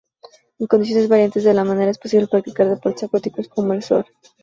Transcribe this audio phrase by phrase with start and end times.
[0.57, 4.07] En condiciones variantes de la marea, es posible practicar deportes acuáticos como el surf.